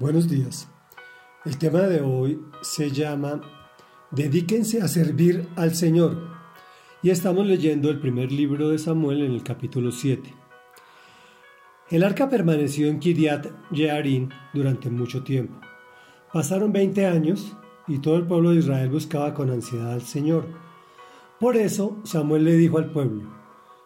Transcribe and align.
Buenos 0.00 0.30
días. 0.30 0.66
El 1.44 1.58
tema 1.58 1.80
de 1.80 2.00
hoy 2.00 2.40
se 2.62 2.90
llama 2.90 3.42
Dedíquense 4.10 4.80
a 4.80 4.88
servir 4.88 5.46
al 5.56 5.74
Señor. 5.74 6.16
Y 7.02 7.10
estamos 7.10 7.46
leyendo 7.46 7.90
el 7.90 8.00
primer 8.00 8.32
libro 8.32 8.70
de 8.70 8.78
Samuel 8.78 9.20
en 9.20 9.32
el 9.32 9.42
capítulo 9.42 9.92
7. 9.92 10.34
El 11.90 12.02
arca 12.02 12.30
permaneció 12.30 12.88
en 12.88 12.98
Kiriat 12.98 13.48
Jearim 13.72 14.30
durante 14.54 14.88
mucho 14.88 15.22
tiempo. 15.22 15.60
Pasaron 16.32 16.72
20 16.72 17.04
años 17.04 17.54
y 17.86 17.98
todo 17.98 18.16
el 18.16 18.26
pueblo 18.26 18.52
de 18.52 18.60
Israel 18.60 18.88
buscaba 18.88 19.34
con 19.34 19.50
ansiedad 19.50 19.92
al 19.92 20.00
Señor. 20.00 20.46
Por 21.38 21.58
eso 21.58 21.98
Samuel 22.04 22.44
le 22.44 22.54
dijo 22.54 22.78
al 22.78 22.90
pueblo, 22.90 23.28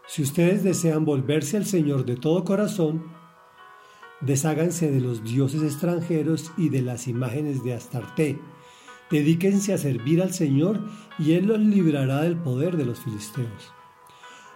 si 0.06 0.22
ustedes 0.22 0.62
desean 0.62 1.04
volverse 1.04 1.56
al 1.56 1.66
Señor 1.66 2.04
de 2.04 2.14
todo 2.14 2.44
corazón, 2.44 3.02
Desháganse 4.24 4.90
de 4.90 5.00
los 5.00 5.22
dioses 5.22 5.62
extranjeros 5.62 6.50
y 6.56 6.70
de 6.70 6.80
las 6.80 7.08
imágenes 7.08 7.62
de 7.62 7.74
Astarte. 7.74 8.38
Dedíquense 9.10 9.74
a 9.74 9.78
servir 9.78 10.22
al 10.22 10.32
Señor 10.32 10.80
y 11.18 11.32
Él 11.32 11.46
los 11.46 11.58
librará 11.60 12.22
del 12.22 12.36
poder 12.36 12.78
de 12.78 12.86
los 12.86 13.00
filisteos. 13.00 13.72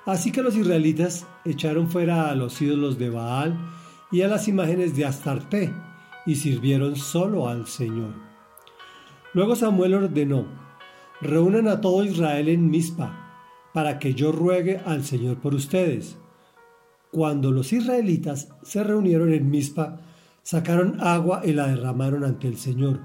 Así 0.06 0.32
que 0.32 0.42
los 0.42 0.56
israelitas 0.56 1.26
echaron 1.44 1.90
fuera 1.90 2.30
a 2.30 2.34
los 2.34 2.62
ídolos 2.62 2.98
de 2.98 3.10
Baal 3.10 3.58
y 4.10 4.22
a 4.22 4.28
las 4.28 4.48
imágenes 4.48 4.96
de 4.96 5.04
Astarte 5.04 5.74
y 6.24 6.36
sirvieron 6.36 6.96
solo 6.96 7.46
al 7.46 7.66
Señor. 7.66 8.14
Luego 9.34 9.54
Samuel 9.54 9.94
ordenó, 9.94 10.46
reúnan 11.20 11.68
a 11.68 11.82
todo 11.82 12.04
Israel 12.04 12.48
en 12.48 12.70
Mizpa, 12.70 13.70
para 13.74 13.98
que 13.98 14.14
yo 14.14 14.32
ruegue 14.32 14.80
al 14.86 15.04
Señor 15.04 15.36
por 15.36 15.54
ustedes 15.54 16.16
cuando 17.10 17.50
los 17.50 17.72
israelitas 17.72 18.48
se 18.62 18.84
reunieron 18.84 19.32
en 19.32 19.50
Mizpa, 19.50 20.00
sacaron 20.42 21.00
agua 21.00 21.42
y 21.44 21.52
la 21.52 21.68
derramaron 21.68 22.24
ante 22.24 22.48
el 22.48 22.56
Señor. 22.56 23.00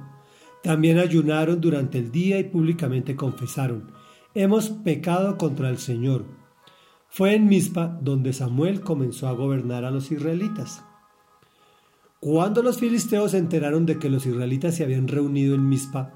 También 0.61 0.97
ayunaron 0.97 1.59
durante 1.61 1.99
el 1.99 2.11
día 2.11 2.39
y 2.39 2.45
públicamente 2.45 3.15
confesaron, 3.15 3.91
hemos 4.33 4.69
pecado 4.69 5.37
contra 5.37 5.69
el 5.69 5.77
Señor. 5.77 6.25
Fue 7.09 7.35
en 7.35 7.47
Mizpa 7.47 7.99
donde 8.01 8.33
Samuel 8.33 8.81
comenzó 8.81 9.27
a 9.27 9.33
gobernar 9.33 9.85
a 9.85 9.91
los 9.91 10.11
israelitas. 10.11 10.83
Cuando 12.19 12.63
los 12.63 12.79
filisteos 12.79 13.31
se 13.31 13.37
enteraron 13.37 13.85
de 13.85 13.99
que 13.99 14.09
los 14.09 14.25
israelitas 14.25 14.75
se 14.75 14.83
habían 14.83 15.07
reunido 15.07 15.53
en 15.55 15.67
Mizpa, 15.67 16.13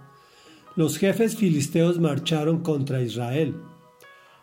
los 0.75 0.97
jefes 0.97 1.35
filisteos 1.35 1.99
marcharon 1.99 2.61
contra 2.61 3.01
Israel 3.01 3.55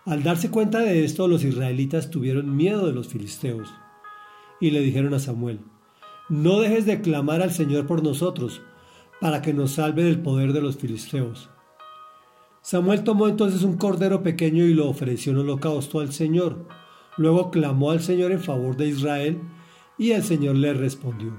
al 0.07 0.23
darse 0.23 0.51
cuenta 0.51 0.81
de 0.81 1.05
esto, 1.05 1.29
los 1.29 1.45
israelitas 1.45 2.11
tuvieron 2.11 2.57
miedo 2.57 2.87
de 2.87 2.93
los 2.93 3.09
filisteos 3.09 3.73
y 4.61 4.71
le 4.71 4.81
dijeron 4.81 5.15
a 5.15 5.19
Samuel, 5.19 5.61
no 6.29 6.61
dejes 6.61 6.87
de 6.87 7.01
clamar 7.01 7.43
al 7.43 7.53
Señor 7.53 7.87
por 7.87 8.03
nosotros, 8.03 8.63
para 9.21 9.41
que 9.43 9.55
nos 9.55 9.73
salve 9.73 10.05
del 10.05 10.21
poder 10.21 10.53
de 10.53 10.61
los 10.61 10.77
filisteos. 10.77 11.51
Samuel 12.61 13.05
tomó 13.05 13.29
entonces 13.29 13.63
un 13.63 13.77
cordero 13.77 14.23
pequeño 14.23 14.65
y 14.65 14.75
lo 14.75 14.89
ofreció 14.89 15.33
en 15.33 15.39
holocausto 15.39 16.01
al 16.01 16.13
Señor. 16.13 16.67
Luego 17.17 17.51
clamó 17.51 17.91
al 17.91 18.01
Señor 18.01 18.33
en 18.33 18.41
favor 18.41 18.77
de 18.77 18.89
Israel 18.89 19.41
y 19.99 20.13
el 20.13 20.23
Señor 20.23 20.57
le 20.57 20.73
respondió. 20.73 21.33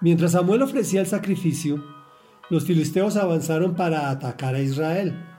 Mientras 0.00 0.32
Samuel 0.32 0.62
ofrecía 0.62 1.00
el 1.00 1.06
sacrificio, 1.06 1.82
los 2.50 2.64
filisteos 2.64 3.16
avanzaron 3.16 3.74
para 3.74 4.10
atacar 4.10 4.54
a 4.54 4.60
Israel. 4.60 5.31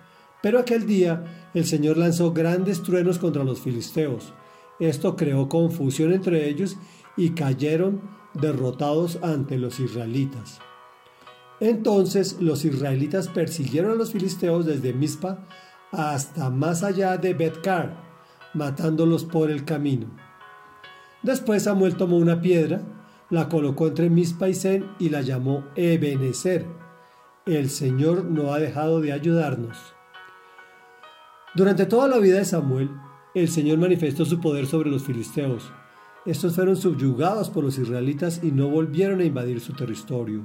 Pero 0.43 0.59
aquel 0.59 0.85
día 0.85 1.49
el 1.53 1.63
Señor 1.63 1.97
lanzó 1.97 2.33
grandes 2.33 2.83
truenos 2.83 3.17
contra 3.17 3.45
los 3.45 3.61
filisteos. 3.61 4.33
Esto 4.77 5.15
creó 5.15 5.47
confusión 5.47 6.11
entre 6.11 6.49
ellos 6.49 6.75
y 7.15 7.29
cayeron 7.29 8.01
derrotados 8.33 9.19
ante 9.21 9.57
los 9.57 9.79
israelitas. 9.79 10.59
Entonces 11.61 12.41
los 12.41 12.65
israelitas 12.65 13.29
persiguieron 13.29 13.91
a 13.91 13.95
los 13.95 14.11
filisteos 14.11 14.65
desde 14.65 14.91
Mizpa 14.91 15.47
hasta 15.93 16.49
más 16.49 16.83
allá 16.83 17.15
de 17.17 17.33
Betcar, 17.33 18.03
matándolos 18.53 19.23
por 19.23 19.49
el 19.49 19.63
camino. 19.63 20.07
Después 21.21 21.63
Samuel 21.63 21.95
tomó 21.95 22.17
una 22.17 22.41
piedra, 22.41 22.81
la 23.29 23.47
colocó 23.47 23.87
entre 23.87 24.09
Mizpa 24.09 24.49
y 24.49 24.55
Zen 24.55 24.91
y 24.99 25.07
la 25.07 25.21
llamó 25.21 25.63
Ebenezer. 25.75 26.65
El 27.45 27.69
Señor 27.69 28.25
no 28.25 28.51
ha 28.51 28.59
dejado 28.59 28.99
de 28.99 29.13
ayudarnos. 29.13 29.93
Durante 31.55 31.85
toda 31.85 32.07
la 32.07 32.17
vida 32.17 32.39
de 32.39 32.45
Samuel, 32.45 32.89
el 33.35 33.47
Señor 33.47 33.77
manifestó 33.77 34.25
su 34.25 34.41
poder 34.41 34.65
sobre 34.65 34.89
los 34.89 35.03
filisteos. 35.03 35.71
Estos 36.25 36.55
fueron 36.55 36.75
subyugados 36.75 37.51
por 37.51 37.63
los 37.63 37.77
israelitas 37.77 38.39
y 38.41 38.51
no 38.51 38.69
volvieron 38.69 39.19
a 39.19 39.23
invadir 39.23 39.59
su 39.59 39.73
territorio. 39.73 40.41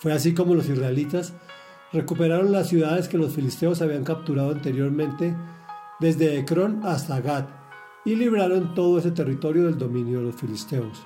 Fue 0.00 0.12
así 0.12 0.34
como 0.34 0.56
los 0.56 0.68
israelitas 0.68 1.32
recuperaron 1.92 2.50
las 2.50 2.68
ciudades 2.68 3.06
que 3.06 3.18
los 3.18 3.32
filisteos 3.32 3.82
habían 3.82 4.02
capturado 4.02 4.50
anteriormente, 4.50 5.36
desde 6.00 6.36
Ecrón 6.40 6.80
hasta 6.82 7.20
Gad, 7.20 7.44
y 8.04 8.16
libraron 8.16 8.74
todo 8.74 8.98
ese 8.98 9.12
territorio 9.12 9.66
del 9.66 9.78
dominio 9.78 10.18
de 10.18 10.24
los 10.24 10.34
filisteos. 10.34 11.04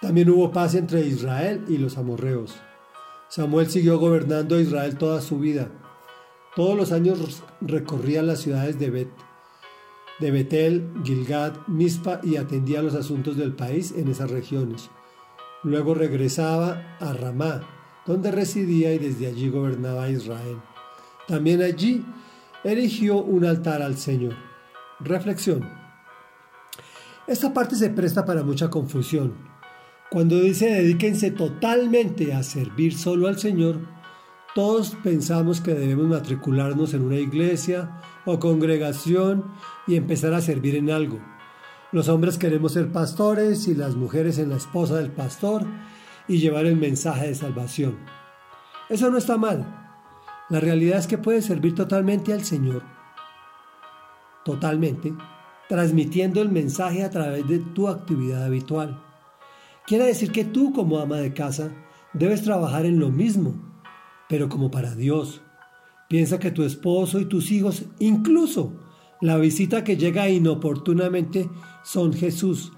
También 0.00 0.30
hubo 0.30 0.50
paz 0.50 0.74
entre 0.74 1.06
Israel 1.06 1.64
y 1.68 1.78
los 1.78 1.96
amorreos. 1.96 2.56
Samuel 3.28 3.70
siguió 3.70 4.00
gobernando 4.00 4.56
a 4.56 4.60
Israel 4.60 4.98
toda 4.98 5.20
su 5.20 5.38
vida 5.38 5.70
todos 6.56 6.76
los 6.76 6.92
años 6.92 7.42
recorría 7.60 8.22
las 8.22 8.40
ciudades 8.40 8.78
de, 8.78 8.90
Bet, 8.90 9.08
de 10.18 10.30
Betel, 10.30 10.90
Gilgad, 11.04 11.52
Mizpa 11.68 12.20
y 12.22 12.36
atendía 12.36 12.82
los 12.82 12.94
asuntos 12.94 13.36
del 13.36 13.54
país 13.54 13.94
en 13.96 14.08
esas 14.08 14.30
regiones. 14.30 14.90
Luego 15.62 15.94
regresaba 15.94 16.96
a 17.00 17.12
Ramá, 17.12 17.62
donde 18.06 18.30
residía 18.30 18.92
y 18.92 18.98
desde 18.98 19.26
allí 19.26 19.48
gobernaba 19.48 20.08
Israel. 20.08 20.58
También 21.28 21.62
allí 21.62 22.04
erigió 22.64 23.22
un 23.22 23.44
altar 23.44 23.82
al 23.82 23.96
Señor. 23.96 24.34
Reflexión. 24.98 25.68
Esta 27.26 27.54
parte 27.54 27.76
se 27.76 27.90
presta 27.90 28.24
para 28.24 28.42
mucha 28.42 28.68
confusión. 28.70 29.34
Cuando 30.10 30.40
dice 30.40 30.66
dedíquense 30.68 31.30
totalmente 31.30 32.34
a 32.34 32.42
servir 32.42 32.98
solo 32.98 33.28
al 33.28 33.38
Señor, 33.38 33.78
todos 34.54 34.96
pensamos 35.04 35.60
que 35.60 35.74
debemos 35.74 36.06
matricularnos 36.06 36.92
en 36.94 37.02
una 37.02 37.18
iglesia 37.18 38.00
o 38.24 38.40
congregación 38.40 39.44
y 39.86 39.94
empezar 39.94 40.34
a 40.34 40.40
servir 40.40 40.74
en 40.74 40.90
algo. 40.90 41.20
Los 41.92 42.08
hombres 42.08 42.36
queremos 42.36 42.72
ser 42.72 42.90
pastores 42.90 43.68
y 43.68 43.74
las 43.76 43.94
mujeres 43.94 44.38
en 44.38 44.50
la 44.50 44.56
esposa 44.56 44.96
del 44.96 45.12
pastor 45.12 45.64
y 46.26 46.38
llevar 46.38 46.66
el 46.66 46.76
mensaje 46.76 47.28
de 47.28 47.34
salvación. 47.36 47.96
Eso 48.88 49.08
no 49.08 49.18
está 49.18 49.36
mal. 49.36 49.92
La 50.48 50.58
realidad 50.58 50.98
es 50.98 51.06
que 51.06 51.18
puedes 51.18 51.44
servir 51.44 51.76
totalmente 51.76 52.32
al 52.32 52.44
Señor. 52.44 52.82
Totalmente. 54.44 55.14
Transmitiendo 55.68 56.42
el 56.42 56.48
mensaje 56.48 57.04
a 57.04 57.10
través 57.10 57.46
de 57.46 57.60
tu 57.60 57.86
actividad 57.86 58.44
habitual. 58.44 59.00
Quiere 59.86 60.06
decir 60.06 60.32
que 60.32 60.44
tú 60.44 60.72
como 60.72 60.98
ama 60.98 61.18
de 61.18 61.32
casa 61.34 61.70
debes 62.12 62.42
trabajar 62.42 62.84
en 62.84 62.98
lo 62.98 63.10
mismo 63.10 63.69
pero 64.30 64.48
como 64.48 64.70
para 64.70 64.94
Dios. 64.94 65.42
Piensa 66.08 66.38
que 66.38 66.52
tu 66.52 66.62
esposo 66.62 67.18
y 67.18 67.24
tus 67.24 67.50
hijos, 67.50 67.86
incluso 67.98 68.80
la 69.20 69.36
visita 69.36 69.82
que 69.82 69.96
llega 69.96 70.30
inoportunamente, 70.30 71.50
son 71.82 72.12
Jesús 72.12 72.72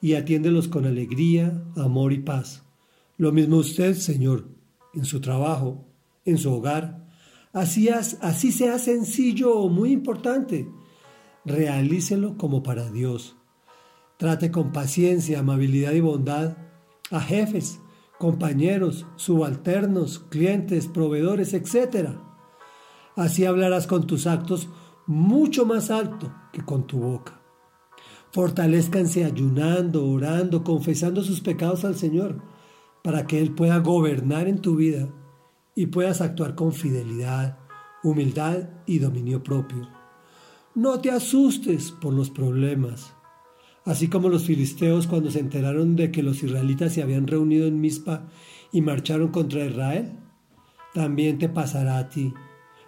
y 0.00 0.14
atiéndelos 0.14 0.66
con 0.66 0.86
alegría, 0.86 1.62
amor 1.76 2.14
y 2.14 2.20
paz. 2.20 2.64
Lo 3.18 3.32
mismo 3.32 3.58
usted, 3.58 3.94
Señor, 3.94 4.48
en 4.94 5.04
su 5.04 5.20
trabajo, 5.20 5.84
en 6.24 6.38
su 6.38 6.50
hogar. 6.50 7.06
Así, 7.52 7.90
así 7.90 8.50
sea 8.50 8.78
sencillo 8.78 9.58
o 9.58 9.68
muy 9.68 9.92
importante, 9.92 10.66
realícelo 11.44 12.38
como 12.38 12.62
para 12.62 12.90
Dios. 12.90 13.36
Trate 14.16 14.50
con 14.50 14.72
paciencia, 14.72 15.40
amabilidad 15.40 15.92
y 15.92 16.00
bondad 16.00 16.56
a 17.10 17.20
jefes, 17.20 17.78
compañeros, 18.18 19.06
subalternos, 19.16 20.18
clientes, 20.18 20.86
proveedores, 20.86 21.54
etc. 21.54 22.10
Así 23.16 23.44
hablarás 23.44 23.86
con 23.86 24.06
tus 24.06 24.26
actos 24.26 24.68
mucho 25.06 25.66
más 25.66 25.90
alto 25.90 26.32
que 26.52 26.62
con 26.64 26.86
tu 26.86 26.98
boca. 26.98 27.40
Fortalezcanse 28.32 29.24
ayunando, 29.24 30.06
orando, 30.06 30.64
confesando 30.64 31.22
sus 31.22 31.40
pecados 31.40 31.84
al 31.84 31.96
Señor, 31.96 32.42
para 33.02 33.26
que 33.26 33.40
Él 33.40 33.54
pueda 33.54 33.78
gobernar 33.78 34.48
en 34.48 34.60
tu 34.60 34.76
vida 34.76 35.08
y 35.74 35.86
puedas 35.86 36.20
actuar 36.20 36.54
con 36.54 36.72
fidelidad, 36.72 37.58
humildad 38.02 38.70
y 38.86 38.98
dominio 38.98 39.42
propio. 39.42 39.88
No 40.74 41.00
te 41.00 41.10
asustes 41.10 41.92
por 41.92 42.12
los 42.12 42.30
problemas 42.30 43.14
así 43.84 44.08
como 44.08 44.28
los 44.28 44.44
filisteos 44.44 45.06
cuando 45.06 45.30
se 45.30 45.40
enteraron 45.40 45.96
de 45.96 46.10
que 46.10 46.22
los 46.22 46.42
israelitas 46.42 46.92
se 46.92 47.02
habían 47.02 47.26
reunido 47.26 47.66
en 47.66 47.80
Mizpa 47.80 48.26
y 48.72 48.80
marcharon 48.80 49.28
contra 49.28 49.64
Israel. 49.64 50.12
También 50.94 51.38
te 51.38 51.48
pasará 51.48 51.98
a 51.98 52.08
ti, 52.08 52.32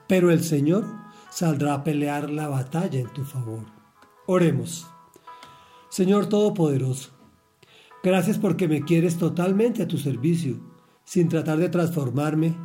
pero 0.07 0.31
el 0.31 0.43
Señor 0.43 0.87
saldrá 1.31 1.75
a 1.75 1.85
pelear 1.85 2.31
la 2.31 2.49
batalla 2.49 3.01
en 3.01 3.13
tu 3.13 3.25
favor. 3.25 3.67
Oremos. 4.27 4.87
Señor 5.89 6.27
Todopoderoso, 6.27 7.17
Gracias 8.07 8.39
porque 8.39 8.69
me 8.69 8.83
quieres 8.83 9.17
totalmente 9.17 9.83
a 9.83 9.89
tu 9.89 9.99
servicio, 9.99 10.61
sin 11.03 11.29
tratar 11.29 11.59
de 11.59 11.69
transformarme, 11.69 12.57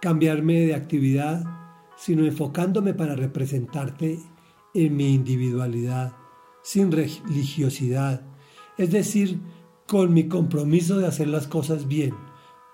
cambiarme 0.00 0.60
de 0.60 0.74
actividad, 0.74 1.44
sino 1.98 2.24
enfocándome 2.24 2.94
para 2.94 3.14
representarte 3.14 4.18
en 4.72 4.96
mi 4.96 5.12
individualidad, 5.12 6.14
sin 6.62 6.92
religiosidad, 6.92 8.22
es 8.76 8.90
decir, 8.90 9.40
con 9.86 10.12
mi 10.12 10.28
compromiso 10.28 10.98
de 10.98 11.06
hacer 11.06 11.28
las 11.28 11.46
cosas 11.46 11.88
bien, 11.88 12.14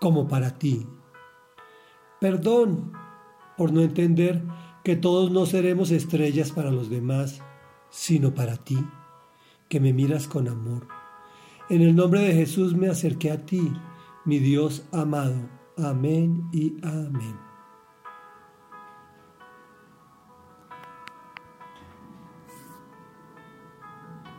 como 0.01 0.29
para 0.29 0.59
ti. 0.59 0.87
Perdón 2.21 2.93
por 3.57 3.73
no 3.73 3.81
entender 3.81 4.43
que 4.83 4.97
todos 4.97 5.31
no 5.31 5.47
seremos 5.47 5.91
estrellas 5.91 6.53
para 6.53 6.71
los 6.71 6.91
demás, 6.91 7.41
sino 7.91 8.35
para 8.35 8.57
ti, 8.57 8.79
que 9.69 9.81
me 9.81 9.93
miras 9.93 10.27
con 10.27 10.49
amor. 10.49 10.89
En 11.71 11.81
el 11.81 11.95
nombre 11.95 12.21
de 12.21 12.35
Jesús 12.35 12.75
me 12.75 12.89
acerqué 12.89 13.31
a 13.31 13.47
ti, 13.47 13.73
mi 14.25 14.39
Dios 14.39 14.85
amado. 14.93 15.49
Amén 15.77 16.49
y 16.53 16.77
amén. 16.83 17.54